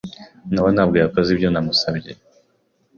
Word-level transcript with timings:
Nowa 0.51 0.69
ntabwo 0.75 0.95
yakoze 1.03 1.27
ibyo 1.31 1.47
namusabye. 1.51 2.11